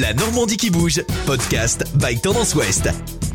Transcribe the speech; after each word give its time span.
La 0.00 0.14
Normandie 0.14 0.56
qui 0.56 0.70
bouge, 0.70 1.02
podcast 1.26 1.84
by 1.98 2.18
Tendance 2.18 2.54
Ouest. 2.54 2.88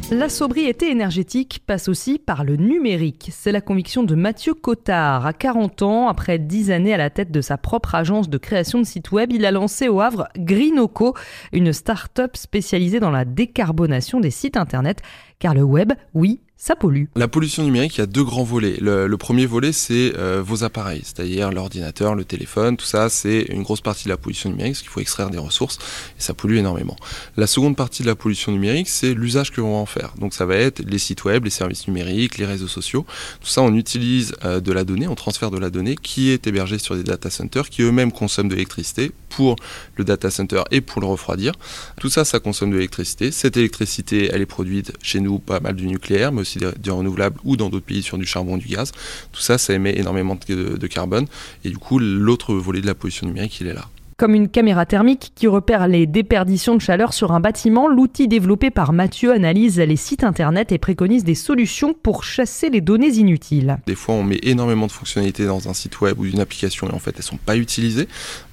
La 0.09 0.27
sobriété 0.27 0.89
énergétique 0.89 1.61
passe 1.67 1.87
aussi 1.87 2.17
par 2.17 2.43
le 2.43 2.55
numérique. 2.55 3.29
C'est 3.31 3.51
la 3.51 3.61
conviction 3.61 4.01
de 4.01 4.15
Mathieu 4.15 4.55
Cottard. 4.55 5.27
À 5.27 5.33
40 5.33 5.83
ans, 5.83 6.07
après 6.07 6.39
10 6.39 6.71
années 6.71 6.95
à 6.95 6.97
la 6.97 7.11
tête 7.11 7.29
de 7.29 7.41
sa 7.41 7.59
propre 7.59 7.93
agence 7.93 8.27
de 8.27 8.39
création 8.39 8.79
de 8.79 8.85
sites 8.85 9.11
web, 9.11 9.31
il 9.31 9.45
a 9.45 9.51
lancé 9.51 9.87
au 9.87 10.01
Havre 10.01 10.29
Greenoco, 10.35 11.13
une 11.53 11.73
start-up 11.73 12.35
spécialisée 12.35 12.99
dans 12.99 13.11
la 13.11 13.23
décarbonation 13.23 14.19
des 14.19 14.31
sites 14.31 14.57
internet. 14.57 15.03
Car 15.37 15.53
le 15.53 15.61
web, 15.61 15.93
oui, 16.15 16.39
ça 16.57 16.75
pollue. 16.75 17.05
La 17.15 17.27
pollution 17.27 17.63
numérique, 17.63 17.97
il 17.97 17.99
y 17.99 18.03
a 18.03 18.07
deux 18.07 18.23
grands 18.23 18.43
volets. 18.43 18.77
Le, 18.81 19.15
premier 19.17 19.45
volet, 19.45 19.71
c'est 19.71 20.13
euh, 20.17 20.41
vos 20.43 20.63
appareils, 20.63 21.01
c'est-à-dire 21.03 21.51
l'ordinateur, 21.51 22.15
le 22.15 22.25
téléphone, 22.25 22.77
tout 22.77 22.85
ça, 22.85 23.09
c'est 23.09 23.41
une 23.49 23.61
grosse 23.61 23.81
partie 23.81 24.05
de 24.05 24.09
la 24.09 24.17
pollution 24.17 24.49
numérique, 24.49 24.73
parce 24.73 24.81
qu'il 24.81 24.89
faut 24.89 24.99
extraire 24.99 25.29
des 25.29 25.37
ressources, 25.37 25.77
et 26.17 26.21
ça 26.21 26.33
pollue 26.33 26.57
énormément. 26.57 26.95
La 27.35 27.45
seconde 27.45 27.75
partie 27.75 28.01
de 28.01 28.07
la 28.07 28.15
pollution 28.15 28.51
numérique, 28.51 28.89
c'est 28.89 29.13
l'usage 29.13 29.51
que 29.51 29.61
l'on 29.61 29.73
va 29.73 29.77
en 29.77 29.85
faire. 29.85 30.13
Donc 30.19 30.33
ça 30.33 30.45
va 30.45 30.55
être 30.55 30.79
les 30.79 30.97
sites 30.97 31.23
web, 31.25 31.43
les 31.45 31.51
services 31.51 31.87
numériques, 31.87 32.37
les 32.37 32.45
réseaux 32.45 32.67
sociaux. 32.67 33.05
Tout 33.39 33.47
ça, 33.47 33.61
on 33.61 33.73
utilise 33.75 34.35
euh, 34.43 34.59
de 34.59 34.71
la 34.71 34.83
donnée, 34.83 35.07
on 35.07 35.15
transfère 35.15 35.51
de 35.51 35.59
la 35.59 35.69
donnée 35.69 35.95
qui 35.95 36.29
est 36.31 36.47
hébergée 36.47 36.79
sur 36.79 36.95
des 36.95 37.03
data 37.03 37.29
centers 37.29 37.69
qui 37.69 37.83
eux-mêmes 37.83 38.11
consomment 38.11 38.49
de 38.49 38.55
l'électricité 38.55 39.11
pour 39.29 39.55
le 39.95 40.03
data 40.03 40.31
center 40.31 40.63
et 40.71 40.81
pour 40.81 41.01
le 41.01 41.07
refroidir. 41.07 41.53
Tout 41.99 42.09
ça, 42.09 42.25
ça 42.25 42.39
consomme 42.39 42.71
de 42.71 42.75
l'électricité. 42.75 43.31
Cette 43.31 43.57
électricité, 43.57 44.29
elle 44.33 44.41
est 44.41 44.47
produite 44.47 44.93
chez 45.03 45.19
nous 45.19 45.39
pas 45.39 45.59
mal 45.59 45.75
du 45.75 45.85
nucléaire, 45.85 46.31
aussi 46.47 46.59
du 46.79 46.91
renouvelable 46.91 47.37
ou 47.43 47.57
dans 47.57 47.69
d'autres 47.69 47.85
pays 47.85 48.03
sur 48.03 48.17
du 48.17 48.25
charbon, 48.25 48.57
du 48.57 48.67
gaz. 48.67 48.91
Tout 49.31 49.41
ça, 49.41 49.57
ça 49.57 49.73
émet 49.73 49.97
énormément 49.97 50.37
de, 50.47 50.77
de 50.77 50.87
carbone. 50.87 51.25
Et 51.63 51.69
du 51.69 51.77
coup, 51.77 51.99
l'autre 51.99 52.53
volet 52.55 52.81
de 52.81 52.87
la 52.87 52.95
pollution 52.95 53.27
numérique, 53.27 53.59
il 53.59 53.67
est 53.67 53.73
là. 53.73 53.85
Comme 54.17 54.33
une 54.33 54.49
caméra 54.49 54.87
thermique 54.87 55.31
qui 55.35 55.45
repère 55.45 55.87
les 55.87 56.07
déperditions 56.07 56.73
de 56.73 56.81
chaleur 56.81 57.13
sur 57.13 57.33
un 57.33 57.39
bâtiment, 57.39 57.87
l'outil 57.87 58.27
développé 58.27 58.71
par 58.71 58.91
Mathieu 58.91 59.31
analyse 59.31 59.77
les 59.77 59.95
sites 59.95 60.23
internet 60.23 60.71
et 60.71 60.79
préconise 60.79 61.23
des 61.23 61.35
solutions 61.35 61.93
pour 61.93 62.23
chasser 62.23 62.71
les 62.71 62.81
données 62.81 63.13
inutiles. 63.13 63.77
Des 63.85 63.93
fois, 63.93 64.15
on 64.15 64.23
met 64.23 64.39
énormément 64.41 64.87
de 64.87 64.91
fonctionnalités 64.91 65.45
dans 65.45 65.69
un 65.69 65.73
site 65.75 66.01
web 66.01 66.19
ou 66.19 66.25
une 66.25 66.39
application 66.39 66.89
et 66.89 66.93
en 66.93 66.97
fait, 66.97 67.13
elles 67.15 67.23
sont 67.23 67.37
pas 67.37 67.57
utilisées. 67.57 68.07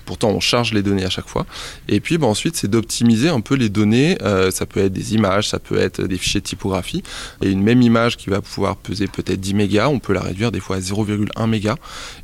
Pourtant, 0.04 0.30
on 0.30 0.40
charge 0.40 0.72
les 0.72 0.82
données 0.82 1.04
à 1.04 1.10
chaque 1.10 1.28
fois. 1.28 1.46
Et 1.88 2.00
puis, 2.00 2.18
bah, 2.18 2.26
ensuite, 2.26 2.56
c'est 2.56 2.68
d'optimiser 2.68 3.28
un 3.28 3.40
peu 3.40 3.54
les 3.54 3.68
données. 3.68 4.18
Euh, 4.22 4.50
ça 4.50 4.66
peut 4.66 4.80
être 4.80 4.92
des 4.92 5.14
images, 5.14 5.48
ça 5.48 5.58
peut 5.58 5.78
être 5.78 6.02
des 6.02 6.18
fichiers 6.18 6.40
de 6.40 6.46
typographie. 6.46 7.02
Et 7.42 7.50
une 7.50 7.62
même 7.62 7.82
image 7.82 8.16
qui 8.16 8.30
va 8.30 8.40
pouvoir 8.40 8.76
peser 8.76 9.06
peut-être 9.06 9.40
10 9.40 9.54
mégas, 9.54 9.88
on 9.88 9.98
peut 9.98 10.12
la 10.12 10.22
réduire 10.22 10.52
des 10.52 10.60
fois 10.60 10.76
à 10.76 10.80
0,1 10.80 11.46
mégas. 11.48 11.76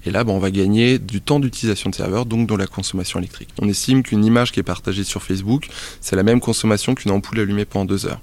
Et 0.04 0.10
là, 0.10 0.24
bah, 0.24 0.32
on 0.32 0.38
va 0.38 0.50
gagner 0.50 0.98
du 0.98 1.20
temps 1.20 1.40
d'utilisation 1.40 1.90
de 1.90 1.94
serveur, 1.94 2.26
donc 2.26 2.48
de 2.48 2.54
la 2.54 2.66
consommation 2.66 3.18
électrique. 3.18 3.48
On 3.60 3.68
estime 3.68 4.02
qu'une 4.02 4.24
image 4.24 4.52
qui 4.52 4.60
est 4.60 4.64
partagée 4.64 5.04
sur 5.04 5.22
Facebook, 5.22 5.68
c'est 6.00 6.16
la 6.16 6.22
même 6.22 6.40
consommation 6.40 6.94
qu'une 6.94 7.10
ampoule 7.10 7.40
allumée 7.40 7.64
pendant 7.64 7.84
deux 7.84 8.06
heures. 8.06 8.20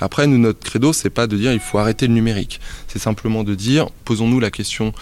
Après, 0.00 0.26
nous, 0.26 0.38
notre 0.38 0.60
credo, 0.60 0.92
c'est 0.92 1.10
pas 1.10 1.26
de 1.26 1.36
dire 1.36 1.52
il 1.52 1.60
faut 1.60 1.78
arrêter 1.78 2.06
le 2.06 2.14
numérique. 2.14 2.60
C'est 2.88 2.98
simplement 2.98 3.44
de 3.44 3.54
dire, 3.54 3.88
posons-nous 4.04 4.40
la 4.40 4.50
question 4.50 4.92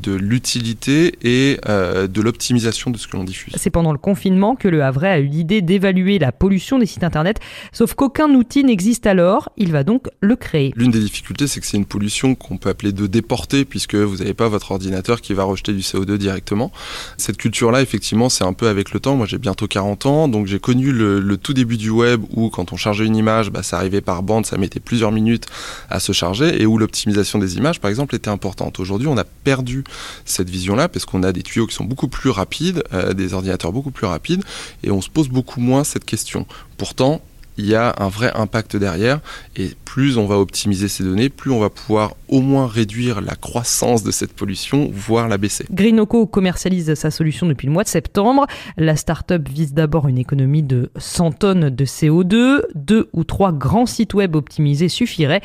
de 0.00 0.12
l'utilité 0.12 1.14
et 1.22 1.58
euh, 1.68 2.06
de 2.06 2.20
l'optimisation 2.20 2.90
de 2.90 2.98
ce 2.98 3.06
que 3.06 3.16
l'on 3.16 3.24
diffuse. 3.24 3.54
C'est 3.56 3.70
pendant 3.70 3.92
le 3.92 3.98
confinement 3.98 4.56
que 4.56 4.68
le 4.68 4.82
Havre 4.82 5.04
a 5.04 5.18
eu 5.18 5.26
l'idée 5.26 5.62
d'évaluer 5.62 6.18
la 6.18 6.32
pollution 6.32 6.78
des 6.78 6.86
sites 6.86 7.04
internet, 7.04 7.38
sauf 7.72 7.94
qu'aucun 7.94 8.30
outil 8.30 8.64
n'existe 8.64 9.06
alors, 9.06 9.50
il 9.56 9.72
va 9.72 9.84
donc 9.84 10.08
le 10.20 10.36
créer. 10.36 10.72
L'une 10.76 10.90
des 10.90 11.00
difficultés, 11.00 11.46
c'est 11.46 11.60
que 11.60 11.66
c'est 11.66 11.76
une 11.76 11.86
pollution 11.86 12.34
qu'on 12.34 12.56
peut 12.56 12.68
appeler 12.68 12.92
de 12.92 13.06
déporter, 13.06 13.64
puisque 13.64 13.94
vous 13.94 14.16
n'avez 14.16 14.34
pas 14.34 14.48
votre 14.48 14.72
ordinateur 14.72 15.20
qui 15.20 15.32
va 15.32 15.44
rejeter 15.44 15.72
du 15.72 15.80
CO2 15.80 16.16
directement. 16.16 16.72
Cette 17.16 17.36
culture-là, 17.36 17.82
effectivement, 17.82 18.28
c'est 18.28 18.44
un 18.44 18.52
peu 18.52 18.68
avec 18.68 18.92
le 18.92 19.00
temps. 19.00 19.16
Moi, 19.16 19.26
j'ai 19.26 19.38
bientôt 19.38 19.66
40 19.66 20.06
ans, 20.06 20.28
donc 20.28 20.46
j'ai 20.46 20.58
connu 20.58 20.92
le, 20.92 21.36
tout 21.36 21.52
début 21.52 21.76
du 21.76 21.90
web 21.90 22.22
où 22.30 22.48
quand 22.48 22.72
on 22.72 22.76
chargeait 22.76 23.06
une 23.06 23.16
image, 23.16 23.50
bah, 23.50 23.62
ça 23.62 23.76
arrivait 23.76 24.00
par 24.00 24.13
bande, 24.22 24.46
ça 24.46 24.56
mettait 24.56 24.80
plusieurs 24.80 25.12
minutes 25.12 25.46
à 25.90 26.00
se 26.00 26.12
charger, 26.12 26.60
et 26.60 26.66
où 26.66 26.78
l'optimisation 26.78 27.38
des 27.38 27.56
images, 27.56 27.80
par 27.80 27.90
exemple, 27.90 28.14
était 28.14 28.30
importante. 28.30 28.80
Aujourd'hui, 28.80 29.08
on 29.08 29.16
a 29.16 29.24
perdu 29.24 29.84
cette 30.24 30.50
vision-là, 30.50 30.88
parce 30.88 31.04
qu'on 31.04 31.22
a 31.22 31.32
des 31.32 31.42
tuyaux 31.42 31.66
qui 31.66 31.74
sont 31.74 31.84
beaucoup 31.84 32.08
plus 32.08 32.30
rapides, 32.30 32.82
euh, 32.92 33.12
des 33.12 33.34
ordinateurs 33.34 33.72
beaucoup 33.72 33.90
plus 33.90 34.06
rapides, 34.06 34.42
et 34.82 34.90
on 34.90 35.00
se 35.00 35.10
pose 35.10 35.28
beaucoup 35.28 35.60
moins 35.60 35.84
cette 35.84 36.04
question. 36.04 36.46
Pourtant, 36.76 37.22
il 37.56 37.66
y 37.66 37.74
a 37.74 37.94
un 37.98 38.08
vrai 38.08 38.32
impact 38.34 38.76
derrière. 38.76 39.20
Et 39.56 39.76
plus 39.94 40.18
on 40.18 40.26
va 40.26 40.40
optimiser 40.40 40.88
ces 40.88 41.04
données, 41.04 41.28
plus 41.28 41.52
on 41.52 41.60
va 41.60 41.70
pouvoir 41.70 42.16
au 42.26 42.40
moins 42.40 42.66
réduire 42.66 43.20
la 43.20 43.36
croissance 43.36 44.02
de 44.02 44.10
cette 44.10 44.32
pollution, 44.32 44.90
voire 44.92 45.28
la 45.28 45.38
baisser. 45.38 45.66
Greenoco 45.70 46.26
commercialise 46.26 46.94
sa 46.94 47.12
solution 47.12 47.46
depuis 47.46 47.68
le 47.68 47.72
mois 47.72 47.84
de 47.84 47.88
septembre. 47.88 48.48
La 48.76 48.96
start-up 48.96 49.48
vise 49.48 49.72
d'abord 49.72 50.08
une 50.08 50.18
économie 50.18 50.64
de 50.64 50.90
100 50.96 51.30
tonnes 51.38 51.70
de 51.70 51.84
CO2. 51.84 52.62
Deux 52.74 53.08
ou 53.12 53.22
trois 53.22 53.52
grands 53.52 53.86
sites 53.86 54.14
web 54.14 54.34
optimisés 54.34 54.88
suffiraient. 54.88 55.42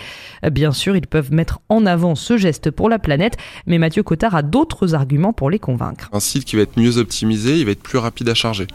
Bien 0.52 0.72
sûr, 0.72 0.96
ils 0.96 1.06
peuvent 1.06 1.32
mettre 1.32 1.60
en 1.70 1.86
avant 1.86 2.16
ce 2.16 2.36
geste 2.36 2.72
pour 2.72 2.90
la 2.90 2.98
planète, 2.98 3.38
mais 3.68 3.78
Mathieu 3.78 4.02
Cotard 4.02 4.34
a 4.34 4.42
d'autres 4.42 4.96
arguments 4.96 5.32
pour 5.32 5.52
les 5.52 5.60
convaincre. 5.60 6.10
Un 6.12 6.20
site 6.20 6.46
qui 6.46 6.56
va 6.56 6.64
être 6.64 6.80
mieux 6.80 6.98
optimisé, 6.98 7.60
il 7.60 7.66
va 7.66 7.72
être 7.74 7.84
plus 7.84 8.00
rapide 8.00 8.30
à 8.30 8.34
charger 8.34 8.66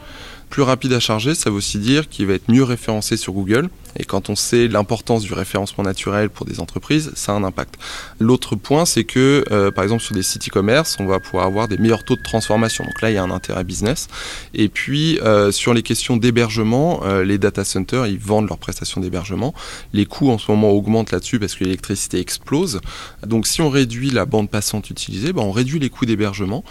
plus 0.54 0.62
rapide 0.62 0.92
à 0.92 1.00
charger, 1.00 1.34
ça 1.34 1.50
veut 1.50 1.56
aussi 1.56 1.78
dire 1.78 2.08
qu'il 2.08 2.26
va 2.26 2.34
être 2.34 2.48
mieux 2.48 2.62
référencé 2.62 3.16
sur 3.16 3.32
Google. 3.32 3.68
Et 3.96 4.04
quand 4.04 4.30
on 4.30 4.36
sait 4.36 4.68
l'importance 4.68 5.22
du 5.22 5.34
référencement 5.34 5.63
naturel 5.82 6.30
pour 6.30 6.46
des 6.46 6.60
entreprises, 6.60 7.12
ça 7.14 7.32
a 7.32 7.34
un 7.34 7.44
impact. 7.44 7.74
L'autre 8.20 8.56
point, 8.56 8.84
c'est 8.84 9.04
que, 9.04 9.44
euh, 9.50 9.70
par 9.70 9.84
exemple, 9.84 10.02
sur 10.02 10.14
des 10.14 10.22
sites 10.22 10.48
e-commerce, 10.48 10.96
on 11.00 11.06
va 11.06 11.20
pouvoir 11.20 11.46
avoir 11.46 11.68
des 11.68 11.78
meilleurs 11.78 12.04
taux 12.04 12.16
de 12.16 12.22
transformation. 12.22 12.84
Donc 12.84 13.00
là, 13.02 13.10
il 13.10 13.14
y 13.14 13.18
a 13.18 13.22
un 13.22 13.30
intérêt 13.30 13.64
business. 13.64 14.08
Et 14.54 14.68
puis, 14.68 15.18
euh, 15.20 15.52
sur 15.52 15.74
les 15.74 15.82
questions 15.82 16.16
d'hébergement, 16.16 17.00
euh, 17.04 17.24
les 17.24 17.38
data 17.38 17.64
centers, 17.64 18.06
ils 18.06 18.18
vendent 18.18 18.48
leurs 18.48 18.58
prestations 18.58 19.00
d'hébergement. 19.00 19.54
Les 19.92 20.06
coûts 20.06 20.30
en 20.30 20.38
ce 20.38 20.50
moment 20.50 20.70
augmentent 20.70 21.12
là-dessus 21.12 21.38
parce 21.38 21.54
que 21.54 21.64
l'électricité 21.64 22.20
explose. 22.20 22.80
Donc, 23.26 23.46
si 23.46 23.62
on 23.62 23.70
réduit 23.70 24.10
la 24.10 24.26
bande 24.26 24.50
passante 24.50 24.90
utilisée, 24.90 25.32
ben, 25.32 25.42
on 25.42 25.52
réduit 25.52 25.78
les 25.78 25.90
coûts 25.90 26.06
d'hébergement. 26.06 26.64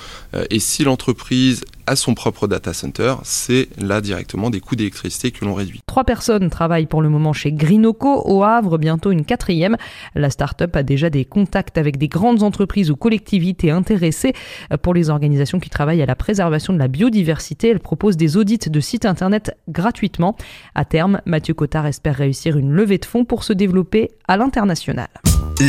et 0.50 0.60
si 0.60 0.84
l'entreprise 0.84 1.64
a 1.88 1.96
son 1.96 2.14
propre 2.14 2.48
data 2.48 2.74
center, 2.74 3.16
c'est 3.24 3.68
là 3.78 4.02
directement 4.02 4.50
des 4.50 4.60
coûts 4.60 4.76
d'électricité 4.76 5.32
que 5.32 5.46
l'on 5.46 5.54
réduit. 5.54 5.82
Trois 5.86 6.04
personnes 6.04 6.50
travaillent 6.50 6.86
pour 6.86 7.02
le 7.02 7.10
moment 7.10 7.34
chez 7.34 7.52
Greenoco, 7.52 8.24
au 8.26 8.44
Havre, 8.44 8.78
bientôt 8.78 9.12
une 9.12 9.26
quatrième. 9.26 9.78
La 10.16 10.30
start-up 10.30 10.76
a 10.76 10.84
déjà 10.84 11.10
des 11.10 11.26
contacts 11.26 11.78
avec 11.78 11.98
des 11.98 12.08
grandes 12.08 12.44
entreprises 12.44 12.92
ou 12.92 12.96
collectivités 12.96 13.72
intéressées. 13.72 14.34
Pour 14.82 14.94
les 14.94 15.10
organisations 15.10 15.60
qui 15.60 15.70
travaillent 15.70 16.02
à 16.02 16.06
la 16.06 16.16
préservation 16.16 16.74
de 16.74 16.80
la 16.80 16.88
biodiversité, 16.88 17.70
elle 17.70 17.80
propose 17.80 18.18
des 18.18 18.38
audits 18.38 18.58
de 18.58 18.80
sites 18.80 19.06
internet 19.06 19.56
gratuitement. 19.68 20.36
À 20.76 20.86
terme, 20.86 21.22
Mathieu 21.26 21.54
Cotard 21.54 21.86
espère 21.86 22.16
réussir 22.16 22.58
une 22.58 22.72
levée 22.72 22.98
de 22.98 23.06
fonds 23.06 23.26
pour 23.26 23.44
se 23.44 23.54
développer 23.54 24.12
à 24.28 24.38
l'international. 24.38 25.10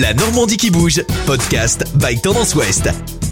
La 0.00 0.14
Normandie 0.14 0.56
qui 0.56 0.70
bouge, 0.70 1.02
podcast 1.26 1.84
by 1.96 2.20
Tendance 2.20 2.54
Ouest. 2.54 3.23